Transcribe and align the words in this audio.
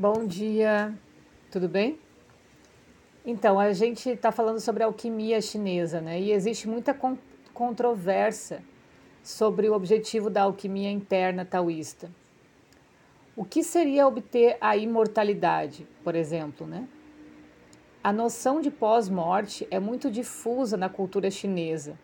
Bom 0.00 0.24
dia, 0.24 0.98
tudo 1.50 1.68
bem? 1.68 1.98
Então, 3.22 3.60
a 3.60 3.70
gente 3.74 4.08
está 4.08 4.32
falando 4.32 4.58
sobre 4.58 4.82
a 4.82 4.86
alquimia 4.86 5.42
chinesa, 5.42 6.00
né? 6.00 6.18
E 6.18 6.32
existe 6.32 6.66
muita 6.66 6.94
con 6.94 7.18
controvérsia 7.52 8.64
sobre 9.22 9.68
o 9.68 9.74
objetivo 9.74 10.30
da 10.30 10.44
alquimia 10.44 10.90
interna 10.90 11.44
taoísta. 11.44 12.10
O 13.36 13.44
que 13.44 13.62
seria 13.62 14.06
obter 14.06 14.56
a 14.58 14.74
imortalidade, 14.74 15.86
por 16.02 16.14
exemplo, 16.14 16.66
né? 16.66 16.88
A 18.02 18.10
noção 18.10 18.62
de 18.62 18.70
pós-morte 18.70 19.68
é 19.70 19.78
muito 19.78 20.10
difusa 20.10 20.78
na 20.78 20.88
cultura 20.88 21.30
chinesa 21.30 21.98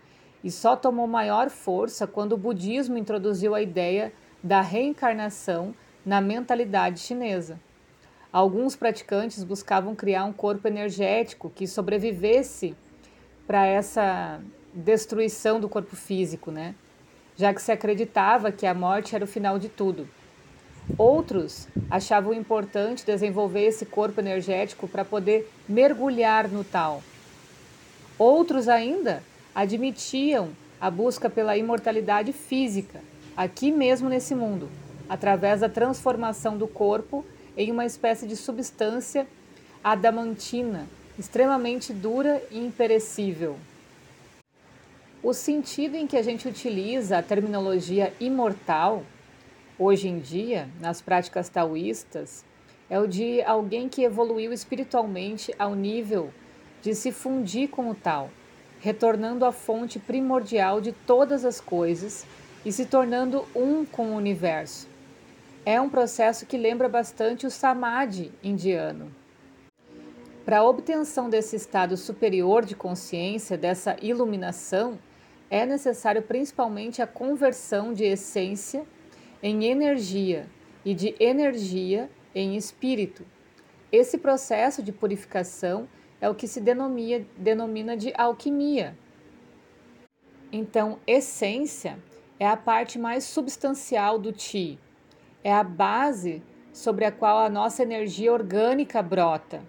e 0.45 0.51
só 0.51 0.77
tomou 0.77 1.07
maior 1.07 1.49
força 1.49 2.07
quando 2.07 2.33
o 2.33 2.37
budismo 2.37 2.99
introduziu 2.99 3.55
a 3.55 3.63
ideia 3.63 4.13
da 4.43 4.61
reencarnação 4.61 5.75
na 6.05 6.21
mentalidade 6.21 7.01
chinesa. 7.01 7.59
Alguns 8.33 8.77
praticantes 8.77 9.45
buscavam 9.45 9.95
criar 9.95 10.25
um 10.25 10.33
corpo 10.33 10.67
energético 10.69 11.51
que 11.55 11.67
sobrevivesse 11.67 12.75
para 13.47 13.67
essa 13.67 14.41
destruição 14.75 15.61
do 15.61 15.69
corpo 15.69 15.97
físico, 15.97 16.51
né? 16.51 16.75
Já 17.37 17.55
que 17.55 17.63
se 17.63 17.73
acreditava 17.73 18.53
que 18.53 18.67
a 18.67 18.75
morte 18.75 19.15
era 19.15 19.25
o 19.25 19.29
final 19.29 19.59
de 19.59 19.69
tudo. 19.69 20.09
Outros 20.99 21.67
achavam 21.91 22.33
importante 22.33 23.05
desenvolver 23.05 23.65
esse 23.65 23.85
corpo 23.87 24.21
energético 24.21 24.87
para 24.87 25.05
poder 25.05 25.51
mergulhar 25.69 26.49
no 26.49 26.63
tal. 26.63 27.03
Outros 28.19 28.69
ainda 28.69 29.23
admitiam 29.55 30.51
a 30.81 30.91
busca 30.91 31.29
pela 31.29 31.57
imortalidade 31.57 32.33
física, 32.33 33.01
aqui 33.37 33.73
mesmo 33.73 34.09
nesse 34.09 34.35
mundo, 34.35 34.69
através 35.09 35.61
da 35.61 35.69
transformação 35.69 36.57
do 36.57 36.69
corpo 36.69 37.25
em 37.57 37.73
uma 37.73 37.87
espécie 37.87 38.27
de 38.27 38.37
substância 38.37 39.27
adamantina, 39.83 40.87
extremamente 41.19 41.93
dura 41.93 42.43
e 42.51 42.59
imperecível. 42.59 43.57
O 45.23 45.33
sentido 45.33 45.97
em 45.97 46.07
que 46.07 46.17
a 46.17 46.23
gente 46.23 46.47
utiliza 46.47 47.19
a 47.19 47.23
terminologia 47.23 48.13
imortal, 48.21 49.03
hoje 49.79 50.09
em 50.09 50.19
dia, 50.19 50.69
nas 50.81 51.01
práticas 51.01 51.49
taoístas, 51.49 52.45
é 52.91 53.01
o 53.01 53.07
de 53.07 53.43
alguém 53.43 53.89
que 53.89 54.03
evoluiu 54.03 54.53
espiritualmente 54.53 55.55
ao 55.59 55.75
nível 55.75 56.31
de 56.83 56.95
se 56.95 57.11
fundir 57.11 57.69
com 57.69 57.91
o 57.91 57.95
tal, 57.95 58.31
retornando 58.81 59.45
à 59.45 59.51
fonte 59.51 59.99
primordial 59.99 60.81
de 60.81 60.93
todas 60.93 61.45
as 61.45 61.61
coisas 61.61 62.27
e 62.65 62.71
se 62.71 62.85
tornando 62.87 63.45
um 63.55 63.85
com 63.85 64.13
o 64.13 64.17
universo 64.17 64.96
é 65.67 65.81
um 65.81 65.91
processo 65.91 66.47
que 66.47 66.57
lembra 66.57 66.89
bastante 66.89 67.45
o 67.45 67.51
samadhi 67.51 68.33
indiano. 68.41 69.13
Para 70.45 70.59
a 70.59 70.65
obtenção 70.65 71.29
desse 71.29 71.57
estado 71.57 71.97
superior 71.97 72.65
de 72.65 72.77
consciência, 72.77 73.59
dessa 73.59 73.97
iluminação, 74.01 74.97
é 75.51 75.67
necessário 75.67 76.23
principalmente 76.23 77.03
a 77.03 77.07
conversão 77.07 77.93
de 77.93 78.05
essência 78.05 78.87
em 79.43 79.65
energia 79.65 80.47
e 80.85 80.95
de 80.95 81.17
energia 81.19 82.09
em 82.33 82.55
espírito. 82.55 83.27
Esse 83.91 84.19
processo 84.19 84.85
de 84.85 84.93
purificação 84.93 85.89
é 86.21 86.31
o 86.31 86.35
que 86.35 86.47
se 86.47 86.61
denomina, 86.61 87.27
denomina 87.37 87.97
de 87.97 88.13
alquimia. 88.17 88.97
Então, 90.53 91.01
essência 91.05 91.99
é 92.39 92.47
a 92.47 92.57
parte 92.57 93.01
mais 93.01 93.25
substancial 93.25 94.17
do 94.17 94.31
Ti, 94.31 94.79
é 95.47 95.53
a 95.53 95.63
base 95.63 96.43
sobre 96.73 97.05
a 97.05 97.13
qual 97.13 97.39
a 97.39 97.49
nossa 97.49 97.81
energia 97.81 98.33
orgânica 98.33 99.01
brota. 99.01 99.63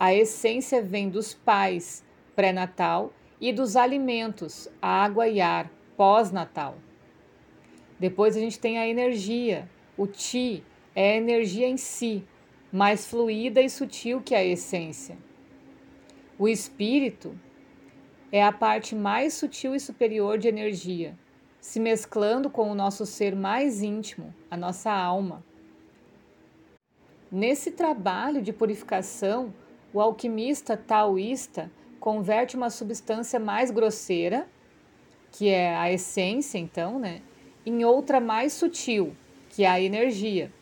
A 0.00 0.14
essência 0.14 0.80
vem 0.80 1.10
dos 1.10 1.34
pais 1.34 2.02
pré-natal 2.34 3.12
e 3.38 3.52
dos 3.52 3.76
alimentos, 3.76 4.70
água 4.80 5.28
e 5.28 5.38
ar 5.38 5.70
pós-natal. 5.98 6.78
Depois 8.00 8.38
a 8.38 8.40
gente 8.40 8.58
tem 8.58 8.78
a 8.78 8.88
energia. 8.88 9.68
O 9.98 10.06
Ti 10.06 10.64
é 10.94 11.12
a 11.12 11.16
energia 11.16 11.68
em 11.68 11.76
si, 11.76 12.24
mais 12.72 13.06
fluida 13.06 13.60
e 13.60 13.68
sutil 13.68 14.22
que 14.22 14.34
a 14.34 14.42
essência. 14.42 15.18
O 16.38 16.48
espírito 16.48 17.38
é 18.32 18.42
a 18.42 18.50
parte 18.50 18.94
mais 18.94 19.34
sutil 19.34 19.74
e 19.74 19.78
superior 19.78 20.38
de 20.38 20.48
energia, 20.48 21.14
se 21.66 21.80
mesclando 21.80 22.48
com 22.48 22.70
o 22.70 22.76
nosso 22.76 23.04
ser 23.04 23.34
mais 23.34 23.82
íntimo, 23.82 24.32
a 24.48 24.56
nossa 24.56 24.88
alma. 24.88 25.44
Nesse 27.30 27.72
trabalho 27.72 28.40
de 28.40 28.52
purificação, 28.52 29.52
o 29.92 30.00
alquimista 30.00 30.76
taoísta 30.76 31.68
converte 31.98 32.56
uma 32.56 32.70
substância 32.70 33.40
mais 33.40 33.72
grosseira, 33.72 34.46
que 35.32 35.48
é 35.48 35.74
a 35.74 35.92
essência, 35.92 36.56
então, 36.56 37.00
né, 37.00 37.20
em 37.66 37.84
outra 37.84 38.20
mais 38.20 38.52
sutil, 38.52 39.16
que 39.50 39.64
é 39.64 39.68
a 39.68 39.80
energia, 39.80 40.52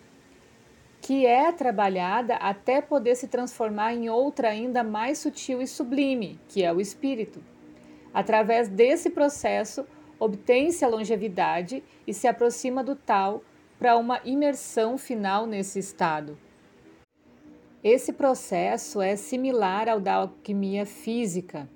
que 1.02 1.26
é 1.26 1.52
trabalhada 1.52 2.36
até 2.36 2.80
poder 2.80 3.14
se 3.14 3.28
transformar 3.28 3.92
em 3.92 4.08
outra 4.08 4.48
ainda 4.48 4.82
mais 4.82 5.18
sutil 5.18 5.60
e 5.60 5.66
sublime, 5.66 6.40
que 6.48 6.62
é 6.62 6.72
o 6.72 6.80
espírito. 6.80 7.44
Através 8.14 8.70
desse 8.70 9.10
processo, 9.10 9.86
obtém-se 10.18 10.84
a 10.84 10.88
longevidade 10.88 11.82
e 12.06 12.14
se 12.14 12.26
aproxima 12.26 12.82
do 12.82 12.94
tal 12.94 13.42
para 13.78 13.96
uma 13.96 14.20
imersão 14.24 14.96
final 14.96 15.46
nesse 15.46 15.78
estado. 15.78 16.38
Esse 17.82 18.12
processo 18.12 19.02
é 19.02 19.14
similar 19.14 19.88
ao 19.88 20.00
da 20.00 20.14
alquimia 20.14 20.86
física, 20.86 21.68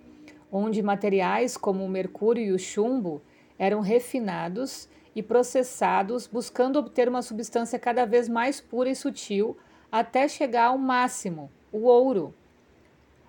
onde 0.50 0.82
materiais 0.82 1.56
como 1.56 1.84
o 1.84 1.88
mercúrio 1.88 2.42
e 2.42 2.52
o 2.52 2.58
chumbo 2.58 3.20
eram 3.58 3.80
refinados 3.80 4.88
e 5.14 5.22
processados, 5.22 6.26
buscando 6.26 6.78
obter 6.78 7.08
uma 7.08 7.22
substância 7.22 7.78
cada 7.78 8.06
vez 8.06 8.28
mais 8.28 8.60
pura 8.60 8.88
e 8.88 8.94
sutil 8.94 9.56
até 9.90 10.28
chegar 10.28 10.66
ao 10.66 10.78
máximo, 10.78 11.50
o 11.72 11.80
ouro. 11.84 12.32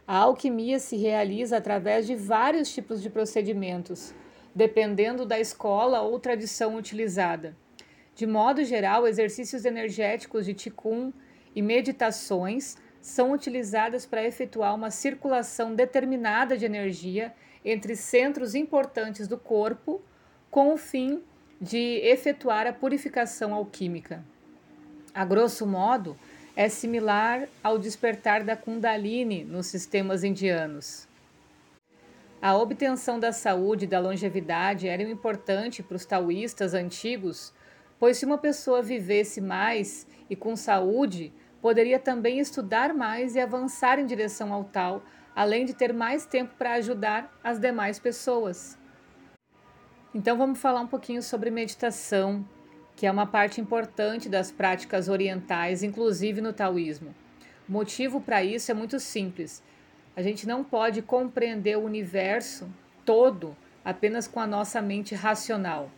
A 0.08 0.18
alquimia 0.18 0.80
se 0.80 0.96
realiza 0.96 1.58
através 1.58 2.08
de 2.08 2.16
vários 2.16 2.74
tipos 2.74 3.02
de 3.02 3.10
procedimentos, 3.10 4.14
dependendo 4.60 5.26
da 5.26 5.40
escola 5.40 6.02
ou 6.02 6.20
tradição 6.20 6.76
utilizada. 6.76 7.56
De 8.14 8.28
modo 8.28 8.62
geral, 8.66 9.08
exercícios 9.08 9.64
energéticos 9.64 10.46
de 10.46 10.54
Qigong 10.54 11.14
e 11.56 11.62
meditações 11.62 12.76
são 13.00 13.32
utilizadas 13.32 14.06
para 14.06 14.26
efetuar 14.26 14.76
uma 14.76 14.92
circulação 14.92 15.74
determinada 15.74 16.58
de 16.58 16.66
energia 16.66 17.34
entre 17.64 17.96
centros 17.96 18.54
importantes 18.54 19.30
do 19.30 19.38
corpo, 19.38 20.02
com 20.52 20.74
o 20.74 20.78
fim 20.78 21.24
de 21.62 22.02
efetuar 22.04 22.68
a 22.68 22.74
purificação 22.74 23.54
alquímica. 23.54 24.22
A 25.14 25.24
grosso 25.24 25.66
modo, 25.66 26.18
é 26.54 26.68
similar 26.68 27.48
ao 27.64 27.78
despertar 27.80 28.44
da 28.44 28.58
Kundalini 28.58 29.46
nos 29.46 29.68
sistemas 29.68 30.26
indianos. 30.26 31.09
A 32.42 32.56
obtenção 32.56 33.20
da 33.20 33.34
saúde 33.34 33.84
e 33.84 33.88
da 33.88 34.00
longevidade 34.00 34.88
era 34.88 35.04
importante 35.04 35.84
para 35.84 35.98
os 35.98 36.06
taoístas 36.06 36.74
antigos, 36.74 37.54
pois 38.00 38.16
se 38.16 38.26
uma 38.26 38.38
pessoa 38.38 38.82
vivesse 38.82 39.42
mais 39.42 40.08
e 40.30 40.38
com 40.38 40.56
saúde, 40.56 41.34
poderia 41.62 42.00
também 42.00 42.40
estudar 42.40 42.94
mais 42.94 43.36
e 43.36 43.42
avançar 43.42 44.00
em 44.00 44.06
direção 44.06 44.54
ao 44.54 44.64
tal, 44.64 45.04
além 45.36 45.66
de 45.66 45.74
ter 45.74 45.94
mais 45.94 46.26
tempo 46.26 46.54
para 46.58 46.76
ajudar 46.76 47.38
as 47.44 47.60
demais 47.60 48.00
pessoas. 48.00 48.78
Então 50.16 50.38
vamos 50.38 50.60
falar 50.60 50.80
um 50.80 50.88
pouquinho 50.88 51.22
sobre 51.22 51.52
meditação, 51.52 52.48
que 52.96 53.06
é 53.06 53.12
uma 53.12 53.28
parte 53.28 53.60
importante 53.60 54.30
das 54.30 54.50
práticas 54.50 55.10
orientais, 55.10 55.84
inclusive 55.84 56.40
no 56.40 56.54
taoísmo. 56.54 57.14
O 57.68 57.72
motivo 57.74 58.22
para 58.22 58.42
isso 58.42 58.72
é 58.72 58.74
muito 58.74 58.98
simples 58.98 59.62
a 60.16 60.22
gente 60.22 60.48
não 60.48 60.64
pode 60.64 61.02
compreender 61.02 61.78
o 61.78 61.84
universo 61.84 62.70
todo 63.06 63.56
apenas 63.84 64.28
com 64.28 64.40
a 64.40 64.48
nossa 64.48 64.82
mente 64.82 65.16
racional. 65.16 65.90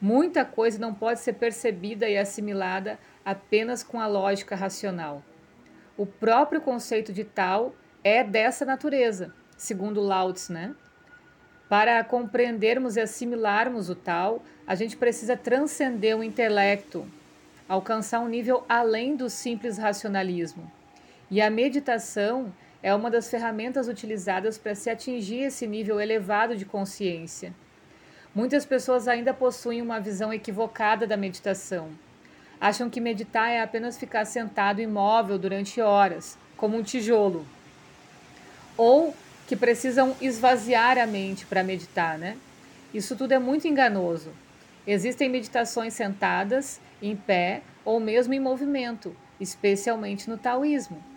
Muita 0.00 0.44
coisa 0.44 0.78
não 0.78 0.94
pode 0.94 1.20
ser 1.20 1.34
percebida 1.34 2.08
e 2.08 2.16
assimilada 2.16 2.98
apenas 3.24 3.82
com 3.82 4.00
a 4.00 4.06
lógica 4.06 4.56
racional. 4.56 5.22
O 5.96 6.06
próprio 6.06 6.60
conceito 6.60 7.12
de 7.12 7.24
tal 7.24 7.74
é 8.02 8.24
dessa 8.24 8.64
natureza, 8.64 9.34
segundo 9.56 10.00
Lao 10.00 10.32
né? 10.48 10.74
Para 11.68 12.02
compreendermos 12.02 12.96
e 12.96 13.00
assimilarmos 13.00 13.90
o 13.90 13.94
tal, 13.94 14.42
a 14.66 14.74
gente 14.74 14.96
precisa 14.96 15.36
transcender 15.36 16.16
o 16.16 16.24
intelecto, 16.24 17.06
alcançar 17.68 18.20
um 18.20 18.28
nível 18.28 18.64
além 18.68 19.14
do 19.14 19.28
simples 19.28 19.78
racionalismo. 19.78 20.72
E 21.30 21.40
a 21.40 21.50
meditação 21.50 22.52
é 22.82 22.94
uma 22.94 23.10
das 23.10 23.28
ferramentas 23.30 23.88
utilizadas 23.88 24.56
para 24.56 24.74
se 24.74 24.88
atingir 24.88 25.42
esse 25.42 25.66
nível 25.66 26.00
elevado 26.00 26.56
de 26.56 26.64
consciência. 26.64 27.52
Muitas 28.34 28.64
pessoas 28.64 29.08
ainda 29.08 29.34
possuem 29.34 29.82
uma 29.82 30.00
visão 30.00 30.32
equivocada 30.32 31.06
da 31.06 31.16
meditação. 31.16 31.90
acham 32.60 32.90
que 32.90 33.00
meditar 33.00 33.50
é 33.50 33.62
apenas 33.62 33.98
ficar 33.98 34.26
sentado 34.26 34.82
imóvel 34.82 35.38
durante 35.38 35.80
horas, 35.80 36.36
como 36.58 36.76
um 36.76 36.82
tijolo. 36.82 37.46
Ou 38.76 39.14
que 39.46 39.56
precisam 39.56 40.14
esvaziar 40.20 40.98
a 40.98 41.06
mente 41.06 41.46
para 41.46 41.64
meditar, 41.64 42.18
né? 42.18 42.36
Isso 42.92 43.16
tudo 43.16 43.32
é 43.32 43.38
muito 43.38 43.66
enganoso. 43.66 44.30
Existem 44.86 45.28
meditações 45.28 45.94
sentadas, 45.94 46.80
em 47.00 47.16
pé 47.16 47.62
ou 47.84 47.98
mesmo 47.98 48.34
em 48.34 48.40
movimento, 48.40 49.16
especialmente 49.40 50.28
no 50.28 50.36
taoísmo. 50.36 51.09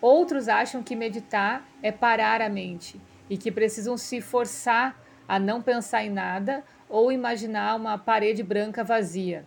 Outros 0.00 0.48
acham 0.48 0.82
que 0.82 0.96
meditar 0.96 1.66
é 1.82 1.92
parar 1.92 2.40
a 2.40 2.48
mente 2.48 3.00
e 3.28 3.36
que 3.36 3.52
precisam 3.52 3.96
se 3.98 4.20
forçar 4.20 4.98
a 5.28 5.38
não 5.38 5.60
pensar 5.60 6.04
em 6.04 6.10
nada 6.10 6.64
ou 6.88 7.12
imaginar 7.12 7.76
uma 7.76 7.98
parede 7.98 8.42
branca 8.42 8.82
vazia. 8.82 9.44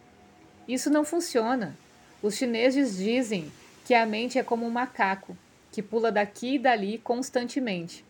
Isso 0.67 0.89
não 0.89 1.03
funciona. 1.03 1.75
Os 2.21 2.35
chineses 2.35 2.97
dizem 2.97 3.51
que 3.83 3.93
a 3.93 4.05
mente 4.05 4.39
é 4.39 4.43
como 4.43 4.65
um 4.65 4.69
macaco 4.69 5.35
que 5.71 5.81
pula 5.81 6.11
daqui 6.11 6.55
e 6.55 6.59
dali 6.59 6.99
constantemente. 6.99 8.05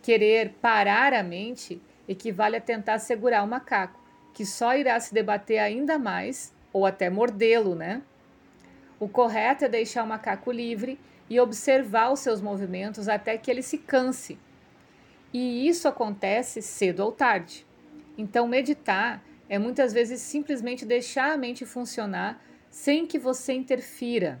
Querer 0.00 0.54
parar 0.62 1.12
a 1.12 1.22
mente 1.22 1.82
equivale 2.08 2.56
a 2.56 2.60
tentar 2.60 2.98
segurar 3.00 3.42
o 3.42 3.48
macaco, 3.48 4.00
que 4.32 4.46
só 4.46 4.76
irá 4.76 4.98
se 5.00 5.12
debater 5.12 5.58
ainda 5.58 5.98
mais 5.98 6.52
ou 6.72 6.86
até 6.86 7.10
mordê-lo, 7.10 7.74
né? 7.74 8.00
O 8.98 9.08
correto 9.08 9.64
é 9.64 9.68
deixar 9.68 10.04
o 10.04 10.06
macaco 10.06 10.50
livre 10.50 10.98
e 11.28 11.40
observar 11.40 12.12
os 12.12 12.20
seus 12.20 12.40
movimentos 12.40 13.08
até 13.08 13.36
que 13.38 13.50
ele 13.50 13.62
se 13.62 13.78
canse. 13.78 14.38
E 15.32 15.66
isso 15.66 15.88
acontece 15.88 16.62
cedo 16.62 17.00
ou 17.00 17.12
tarde. 17.12 17.66
Então, 18.16 18.46
meditar 18.46 19.22
é 19.48 19.58
muitas 19.58 19.92
vezes 19.92 20.20
simplesmente 20.20 20.84
deixar 20.84 21.32
a 21.32 21.36
mente 21.36 21.66
funcionar 21.66 22.42
sem 22.70 23.06
que 23.06 23.18
você 23.18 23.52
interfira. 23.52 24.40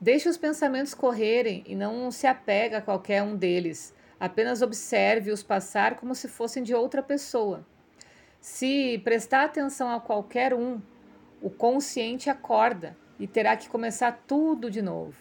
Deixe 0.00 0.28
os 0.28 0.36
pensamentos 0.36 0.94
correrem 0.94 1.64
e 1.66 1.74
não 1.74 2.10
se 2.10 2.26
apega 2.26 2.78
a 2.78 2.82
qualquer 2.82 3.22
um 3.22 3.34
deles. 3.34 3.94
Apenas 4.20 4.62
observe-os 4.62 5.42
passar 5.42 5.96
como 5.96 6.14
se 6.14 6.28
fossem 6.28 6.62
de 6.62 6.74
outra 6.74 7.02
pessoa. 7.02 7.66
Se 8.40 9.00
prestar 9.02 9.44
atenção 9.44 9.90
a 9.90 10.00
qualquer 10.00 10.54
um, 10.54 10.80
o 11.42 11.50
consciente 11.50 12.30
acorda 12.30 12.96
e 13.18 13.26
terá 13.26 13.56
que 13.56 13.68
começar 13.68 14.22
tudo 14.26 14.70
de 14.70 14.80
novo. 14.80 15.14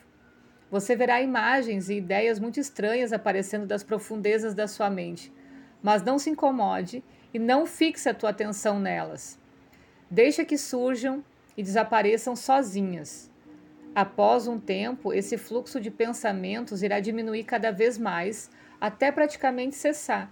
Você 0.70 0.96
verá 0.96 1.22
imagens 1.22 1.90
e 1.90 1.96
ideias 1.96 2.40
muito 2.40 2.60
estranhas 2.60 3.14
aparecendo 3.14 3.66
das 3.66 3.84
profundezas 3.84 4.54
da 4.54 4.68
sua 4.68 4.90
mente, 4.90 5.32
mas 5.82 6.04
não 6.04 6.20
se 6.20 6.30
incomode 6.30 7.04
e 7.34 7.40
não 7.40 7.66
fixe 7.66 8.10
a 8.10 8.14
tua 8.14 8.32
atenção 8.32 8.80
nelas. 8.80 9.40
Deixa 10.10 10.44
que 10.44 10.58
surjam 10.58 11.24
e 11.56 11.64
desapareçam 11.64 12.36
sozinhas. 12.36 13.32
Após 13.96 14.48
um 14.48 14.60
tempo, 14.60 15.12
esse 15.12 15.38
fluxo 15.38 15.82
de 15.82 15.90
pensamentos 15.90 16.84
irá 16.84 17.00
diminuir 17.00 17.46
cada 17.46 17.72
vez 17.72 17.98
mais 17.98 18.50
até 18.80 19.12
praticamente 19.12 19.76
cessar. 19.76 20.32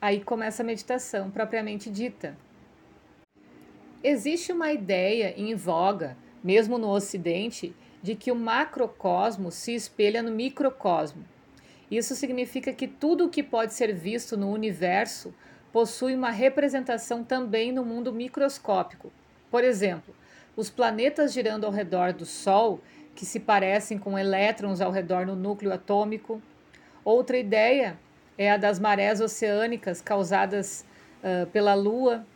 Aí 0.00 0.22
começa 0.22 0.62
a 0.62 0.66
meditação 0.66 1.30
propriamente 1.30 1.90
dita. 1.90 2.36
Existe 4.04 4.52
uma 4.52 4.72
ideia 4.72 5.34
em 5.36 5.54
voga, 5.54 6.16
mesmo 6.42 6.78
no 6.78 6.88
Ocidente, 6.88 7.74
de 8.02 8.14
que 8.14 8.30
o 8.30 8.36
macrocosmo 8.36 9.50
se 9.50 9.74
espelha 9.74 10.22
no 10.22 10.30
microcosmo. 10.30 11.24
Isso 11.90 12.14
significa 12.14 12.72
que 12.72 12.86
tudo 12.86 13.26
o 13.26 13.28
que 13.28 13.42
pode 13.42 13.72
ser 13.74 13.94
visto 13.94 14.36
no 14.36 14.50
universo 14.50 15.34
possui 15.72 16.14
uma 16.14 16.30
representação 16.30 17.24
também 17.24 17.72
no 17.72 17.84
mundo 17.84 18.12
microscópico. 18.12 19.12
Por 19.50 19.64
exemplo, 19.64 20.14
os 20.56 20.68
planetas 20.68 21.32
girando 21.32 21.64
ao 21.64 21.72
redor 21.72 22.12
do 22.12 22.26
Sol, 22.26 22.80
que 23.14 23.24
se 23.24 23.40
parecem 23.40 23.98
com 23.98 24.18
elétrons 24.18 24.80
ao 24.80 24.92
redor 24.92 25.26
no 25.26 25.34
núcleo 25.34 25.72
atômico. 25.72 26.42
Outra 27.04 27.38
ideia 27.38 27.98
é 28.36 28.50
a 28.50 28.56
das 28.56 28.78
marés 28.78 29.20
oceânicas 29.20 30.00
causadas 30.00 30.84
uh, 31.22 31.46
pela 31.46 31.74
Lua. 31.74 32.26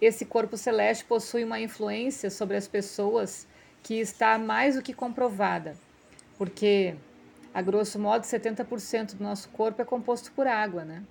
Esse 0.00 0.24
corpo 0.26 0.56
celeste 0.56 1.04
possui 1.04 1.44
uma 1.44 1.58
influência 1.58 2.30
sobre 2.30 2.56
as 2.56 2.68
pessoas 2.68 3.46
que 3.82 3.94
está 3.94 4.38
mais 4.38 4.74
do 4.74 4.82
que 4.82 4.92
comprovada, 4.92 5.76
porque, 6.36 6.94
a 7.54 7.62
grosso 7.62 7.98
modo, 7.98 8.24
70% 8.24 9.14
do 9.14 9.24
nosso 9.24 9.48
corpo 9.50 9.80
é 9.80 9.84
composto 9.84 10.32
por 10.32 10.46
água, 10.46 10.84
né? 10.84 11.02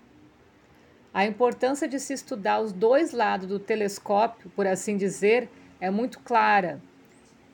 A 1.13 1.25
importância 1.25 1.87
de 1.87 1.99
se 1.99 2.13
estudar 2.13 2.59
os 2.59 2.73
dois 2.73 3.11
lados 3.11 3.47
do 3.47 3.57
telescópio, 3.57 4.51
por 4.55 4.67
assim 4.67 4.97
dizer, 4.97 5.49
é 5.79 5.89
muito 5.89 6.19
clara, 6.19 6.81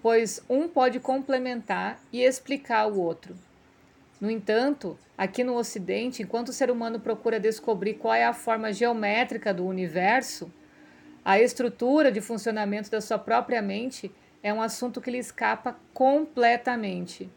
pois 0.01 0.43
um 0.49 0.67
pode 0.67 0.99
complementar 0.99 2.01
e 2.11 2.23
explicar 2.23 2.87
o 2.87 2.99
outro. 2.99 3.35
No 4.19 4.29
entanto, 4.29 4.97
aqui 5.17 5.43
no 5.43 5.55
Ocidente, 5.55 6.23
enquanto 6.23 6.49
o 6.49 6.53
ser 6.53 6.69
humano 6.69 6.99
procura 6.99 7.39
descobrir 7.39 7.93
qual 7.93 8.13
é 8.13 8.25
a 8.25 8.33
forma 8.33 8.73
geométrica 8.73 9.53
do 9.53 9.65
universo, 9.65 10.51
a 11.23 11.39
estrutura 11.39 12.11
de 12.11 12.19
funcionamento 12.19 12.89
da 12.89 12.99
sua 12.99 13.19
própria 13.19 13.61
mente 13.61 14.11
é 14.41 14.51
um 14.51 14.61
assunto 14.61 14.99
que 14.99 15.11
lhe 15.11 15.19
escapa 15.19 15.75
completamente. 15.93 17.29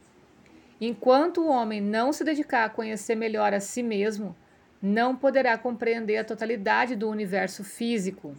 Enquanto 0.80 1.42
o 1.42 1.48
homem 1.48 1.80
não 1.80 2.12
se 2.12 2.24
dedicar 2.24 2.64
a 2.64 2.70
conhecer 2.70 3.14
melhor 3.14 3.52
a 3.52 3.60
si 3.60 3.82
mesmo, 3.82 4.34
não 4.80 5.14
poderá 5.14 5.56
compreender 5.56 6.16
a 6.16 6.24
totalidade 6.24 6.96
do 6.96 7.08
universo 7.08 7.62
físico. 7.62 8.34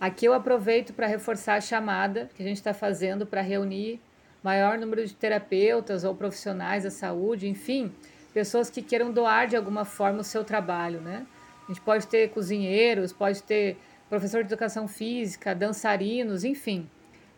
Aqui 0.00 0.26
eu 0.26 0.34
aproveito 0.34 0.92
para 0.92 1.06
reforçar 1.06 1.54
a 1.54 1.60
chamada 1.60 2.28
que 2.34 2.42
a 2.42 2.46
gente 2.46 2.56
está 2.56 2.74
fazendo 2.74 3.26
para 3.26 3.40
reunir 3.40 4.00
maior 4.42 4.76
número 4.78 5.06
de 5.06 5.14
terapeutas 5.14 6.02
ou 6.02 6.14
profissionais 6.14 6.84
da 6.84 6.90
saúde, 6.90 7.48
enfim, 7.48 7.92
pessoas 8.34 8.68
que 8.68 8.82
queiram 8.82 9.12
doar 9.12 9.46
de 9.46 9.56
alguma 9.56 9.84
forma 9.84 10.20
o 10.20 10.24
seu 10.24 10.44
trabalho, 10.44 11.00
né? 11.00 11.26
A 11.64 11.72
gente 11.72 11.80
pode 11.80 12.06
ter 12.08 12.30
cozinheiros, 12.30 13.12
pode 13.12 13.42
ter 13.42 13.78
professor 14.12 14.44
de 14.44 14.52
educação 14.52 14.86
física, 14.86 15.54
dançarinos, 15.54 16.44
enfim, 16.44 16.86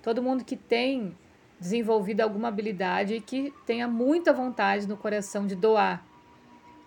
todo 0.02 0.20
mundo 0.20 0.44
que 0.44 0.56
tem 0.56 1.16
desenvolvido 1.60 2.20
alguma 2.20 2.48
habilidade 2.48 3.14
e 3.14 3.20
que 3.20 3.54
tenha 3.64 3.86
muita 3.86 4.32
vontade 4.32 4.88
no 4.88 4.96
coração 4.96 5.46
de 5.46 5.54
doar 5.54 6.04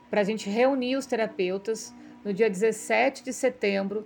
para 0.10 0.20
a 0.20 0.24
gente 0.26 0.50
reunir 0.50 0.98
os 0.98 1.06
terapeutas 1.06 1.96
no 2.22 2.34
dia 2.34 2.50
17 2.50 3.24
de 3.24 3.32
setembro, 3.32 4.06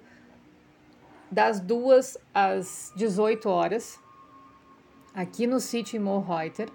das 1.32 1.60
2 1.60 2.16
às 2.32 2.94
18 2.96 3.50
horas, 3.50 4.00
aqui 5.16 5.48
no 5.48 5.60
sítio 5.60 5.98
em 5.98 6.00
Morreuter. 6.00 6.70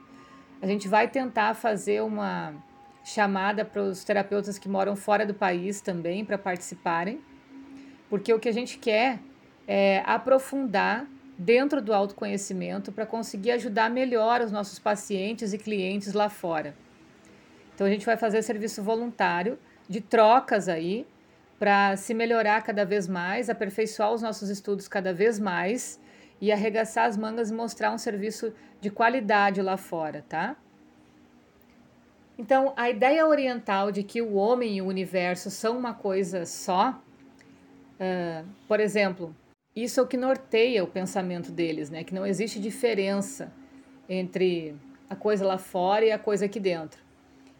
A 0.61 0.67
gente 0.67 0.89
vai 0.89 1.07
tentar 1.07 1.55
fazer 1.55 2.03
uma 2.03 2.55
chamada 3.05 3.65
para 3.65 3.83
os 3.83 4.03
terapeutas 4.03 4.59
que 4.59 4.69
moram 4.69 4.97
fora 4.97 5.25
do 5.25 5.33
país 5.33 5.81
também 5.81 6.25
para 6.25 6.37
participarem, 6.37 7.21
porque 8.09 8.33
o 8.33 8.39
que 8.39 8.49
a 8.49 8.53
gente 8.53 8.79
quer 8.79 9.19
é 9.67 10.03
aprofundar 10.07 11.07
dentro 11.39 11.83
do 11.83 11.93
autoconhecimento 11.93 12.91
para 12.93 13.05
conseguir 13.05 13.51
ajudar 13.53 13.91
melhor 13.91 14.41
os 14.41 14.51
nossos 14.51 14.79
pacientes 14.79 15.53
e 15.53 15.59
clientes 15.59 16.13
lá 16.13 16.29
fora. 16.29 16.75
Então 17.75 17.87
a 17.87 17.91
gente 17.91 18.07
vai 18.07 18.17
fazer 18.17 18.43
serviço 18.43 18.83
voluntário 18.83 19.59
de 19.89 20.01
trocas 20.01 20.69
aí 20.69 21.07
para 21.59 21.97
se 21.97 22.15
melhorar 22.15 22.63
cada 22.63 22.85
vez 22.85 23.07
mais, 23.07 23.51
aperfeiçoar 23.51 24.13
os 24.13 24.23
nossos 24.23 24.49
estudos 24.49 24.89
cada 24.89 25.13
vez 25.13 25.39
mais 25.39 26.01
e 26.41 26.53
arregaçar 26.53 27.07
as 27.07 27.17
mangas 27.17 27.51
e 27.51 27.55
mostrar 27.55 27.93
um 27.93 27.99
serviço 27.99 28.53
de 28.81 28.91
qualidade 28.91 29.61
lá 29.63 29.77
fora, 29.77 30.25
tá? 30.29 30.57
Então, 32.39 32.75
a 32.77 32.91
ideia 32.91 33.27
oriental 33.27 33.91
de 33.91 34.03
que 34.03 34.21
o 34.21 34.35
homem 34.35 34.77
e 34.77 34.83
o 34.83 34.87
universo 34.87 35.51
são 35.51 35.79
uma 35.79 35.95
coisa 35.95 36.45
só, 36.45 37.01
uh, 38.01 38.47
por 38.67 38.81
exemplo, 38.81 39.35
isso 39.75 40.01
é 40.01 40.03
o 40.03 40.07
que 40.07 40.17
norteia 40.17 40.83
o 40.83 40.87
pensamento 40.87 41.53
deles, 41.53 41.91
né? 41.91 42.03
Que 42.03 42.15
não 42.15 42.27
existe 42.27 42.59
diferença 42.59 43.53
entre 44.09 44.75
a 45.09 45.15
coisa 45.15 45.45
lá 45.45 45.59
fora 45.59 46.05
e 46.05 46.13
a 46.13 46.19
coisa 46.19 46.47
aqui 46.47 46.59
dentro. 46.59 47.01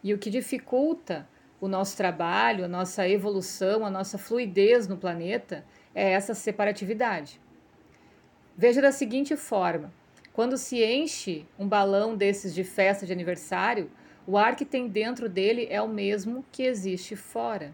E 0.03 0.13
o 0.13 0.17
que 0.17 0.29
dificulta 0.29 1.27
o 1.59 1.67
nosso 1.67 1.97
trabalho, 1.97 2.65
a 2.65 2.67
nossa 2.67 3.07
evolução, 3.07 3.85
a 3.85 3.89
nossa 3.89 4.17
fluidez 4.17 4.87
no 4.87 4.97
planeta 4.97 5.65
é 5.93 6.11
essa 6.11 6.33
separatividade. 6.33 7.41
Veja 8.55 8.81
da 8.81 8.91
seguinte 8.91 9.35
forma: 9.35 9.91
quando 10.33 10.57
se 10.57 10.83
enche 10.83 11.45
um 11.57 11.67
balão 11.67 12.15
desses 12.15 12.53
de 12.53 12.63
festa 12.63 13.05
de 13.05 13.13
aniversário, 13.13 13.89
o 14.25 14.37
ar 14.37 14.55
que 14.55 14.65
tem 14.65 14.87
dentro 14.87 15.29
dele 15.29 15.67
é 15.69 15.81
o 15.81 15.87
mesmo 15.87 16.45
que 16.51 16.63
existe 16.63 17.15
fora. 17.15 17.73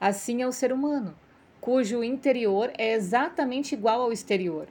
Assim 0.00 0.42
é 0.42 0.46
o 0.46 0.52
ser 0.52 0.72
humano, 0.72 1.16
cujo 1.62 2.02
interior 2.02 2.72
é 2.76 2.92
exatamente 2.92 3.72
igual 3.72 4.02
ao 4.02 4.12
exterior. 4.12 4.66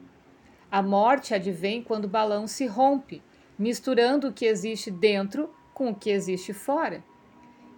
A 0.69 0.81
morte 0.81 1.33
advém 1.33 1.81
quando 1.81 2.03
o 2.03 2.09
balão 2.09 2.47
se 2.47 2.65
rompe, 2.65 3.21
misturando 3.57 4.27
o 4.27 4.33
que 4.33 4.45
existe 4.45 4.91
dentro 4.91 5.49
com 5.73 5.91
o 5.91 5.95
que 5.95 6.09
existe 6.09 6.51
fora. 6.51 7.01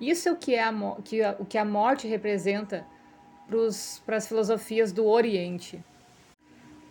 Isso 0.01 0.27
é 0.27 0.32
o 0.32 0.36
que, 0.36 0.55
é 0.55 0.63
a, 0.63 0.74
que 1.05 1.22
o 1.38 1.46
que 1.46 1.60
a 1.60 1.63
morte 1.63 2.08
representa 2.08 2.88
para 4.03 4.17
as 4.17 4.27
filosofias 4.27 4.91
do 4.91 5.05
Oriente. 5.05 5.84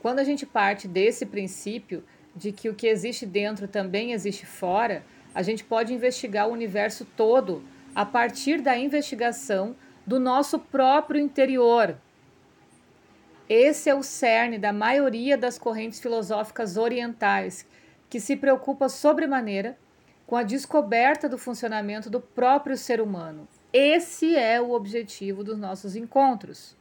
Quando 0.01 0.21
a 0.21 0.25
gente 0.25 0.47
parte 0.47 0.87
desse 0.87 1.27
princípio 1.27 2.05
de 2.37 2.53
que 2.53 2.69
o 2.69 2.75
que 2.75 2.87
existe 2.87 3.27
dentro 3.27 3.67
também 3.67 4.13
existe 4.13 4.47
fora, 4.47 5.05
a 5.35 5.43
gente 5.43 5.65
pode 5.65 5.93
investigar 5.93 6.49
o 6.49 6.53
universo 6.53 7.05
todo 7.17 7.65
a 7.93 8.07
partir 8.07 8.61
da 8.61 8.79
investigação 8.79 9.75
do 10.07 10.21
nosso 10.21 10.57
próprio 10.61 11.21
interior. 11.21 11.97
Esse 13.55 13.91
é 13.91 13.95
o 13.95 14.03
cerne 14.03 14.59
da 14.59 14.73
maioria 14.73 15.37
das 15.37 15.59
correntes 15.59 16.01
filosóficas 16.01 16.79
orientais, 16.79 17.67
que 18.09 18.19
se 18.19 18.35
preocupa 18.35 18.89
sobremaneira 18.89 19.77
com 20.27 20.37
a 20.37 20.43
descoberta 20.43 21.29
do 21.29 21.37
funcionamento 21.37 22.09
do 22.09 22.19
próprio 22.19 22.79
ser 22.79 22.99
humano. 22.99 23.47
Esse 23.71 24.35
é 24.35 24.59
o 24.59 24.73
objetivo 24.73 25.45
dos 25.45 25.59
nossos 25.59 25.95
encontros. 25.95 26.75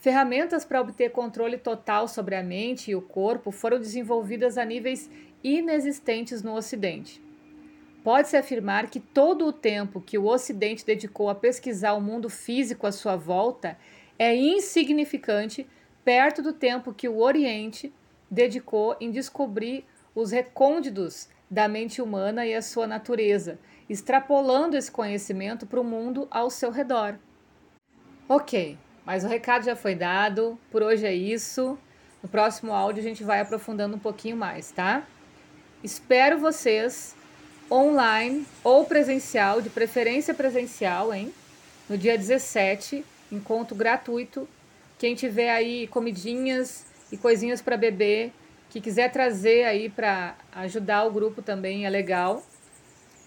Ferramentas 0.00 0.64
para 0.64 0.80
obter 0.80 1.12
controle 1.12 1.56
total 1.56 2.08
sobre 2.08 2.34
a 2.34 2.42
mente 2.42 2.90
e 2.90 2.96
o 2.96 3.00
corpo 3.00 3.52
foram 3.52 3.78
desenvolvidas 3.78 4.58
a 4.58 4.64
níveis 4.64 5.08
inexistentes 5.40 6.42
no 6.42 6.54
Ocidente. 6.54 7.22
Pode-se 8.02 8.36
afirmar 8.36 8.90
que 8.90 8.98
todo 8.98 9.46
o 9.46 9.52
tempo 9.52 10.00
que 10.00 10.18
o 10.18 10.26
Ocidente 10.26 10.84
dedicou 10.84 11.30
a 11.30 11.34
pesquisar 11.36 11.92
o 11.92 12.00
mundo 12.00 12.28
físico 12.28 12.88
à 12.88 12.90
sua 12.92 13.14
volta 13.14 13.78
é 14.20 14.36
insignificante 14.36 15.66
perto 16.04 16.42
do 16.42 16.52
tempo 16.52 16.92
que 16.92 17.08
o 17.08 17.20
Oriente 17.20 17.90
dedicou 18.30 18.94
em 19.00 19.10
descobrir 19.10 19.86
os 20.14 20.30
recônditos 20.30 21.30
da 21.50 21.66
mente 21.66 22.02
humana 22.02 22.44
e 22.44 22.54
a 22.54 22.60
sua 22.60 22.86
natureza, 22.86 23.58
extrapolando 23.88 24.76
esse 24.76 24.92
conhecimento 24.92 25.66
para 25.66 25.80
o 25.80 25.84
mundo 25.84 26.28
ao 26.30 26.50
seu 26.50 26.70
redor. 26.70 27.18
Ok, 28.28 28.76
mas 29.06 29.24
o 29.24 29.26
recado 29.26 29.64
já 29.64 29.74
foi 29.74 29.94
dado, 29.94 30.58
por 30.70 30.82
hoje 30.82 31.06
é 31.06 31.14
isso. 31.14 31.78
No 32.22 32.28
próximo 32.28 32.74
áudio 32.74 33.00
a 33.00 33.04
gente 33.04 33.24
vai 33.24 33.40
aprofundando 33.40 33.96
um 33.96 33.98
pouquinho 33.98 34.36
mais, 34.36 34.70
tá? 34.70 35.02
Espero 35.82 36.38
vocês 36.38 37.16
online 37.72 38.46
ou 38.62 38.84
presencial, 38.84 39.62
de 39.62 39.70
preferência 39.70 40.34
presencial, 40.34 41.14
hein? 41.14 41.32
No 41.88 41.96
dia 41.96 42.18
17, 42.18 43.02
encontro 43.30 43.74
gratuito. 43.74 44.48
Quem 44.98 45.14
tiver 45.14 45.50
aí 45.50 45.86
comidinhas 45.86 46.86
e 47.10 47.16
coisinhas 47.16 47.60
para 47.62 47.76
beber, 47.76 48.32
que 48.68 48.80
quiser 48.80 49.10
trazer 49.10 49.64
aí 49.64 49.88
para 49.88 50.36
ajudar 50.52 51.04
o 51.04 51.10
grupo 51.10 51.42
também 51.42 51.86
é 51.86 51.90
legal, 51.90 52.44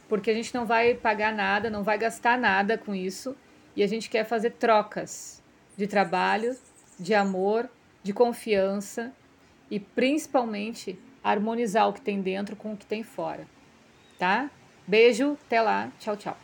porque 0.08 0.32
a 0.32 0.34
gente 0.34 0.54
não 0.54 0.66
vai 0.66 0.94
pagar 0.94 1.34
nada, 1.34 1.70
não 1.70 1.84
vai 1.84 1.98
gastar 1.98 2.38
nada 2.38 2.78
com 2.78 2.94
isso 2.94 3.36
e 3.76 3.84
a 3.84 3.88
gente 3.88 4.10
quer 4.10 4.24
fazer 4.24 4.52
trocas 4.52 5.42
de 5.76 5.88
trabalho, 5.88 6.56
de 7.00 7.14
amor, 7.14 7.70
de 8.04 8.14
confiança 8.14 9.12
e 9.70 9.80
principalmente 9.80 10.98
harmonizar 11.24 11.90
o 11.90 11.94
que 11.94 12.02
tem 12.02 12.22
dentro 12.22 12.56
com 12.56 12.74
o 12.74 12.78
que 12.78 12.86
tem 12.86 13.04
fora 13.04 13.48
tá? 14.24 14.50
Beijo, 14.88 15.38
até 15.46 15.62
lá, 15.62 15.92
tchau, 16.00 16.16
tchau. 16.16 16.43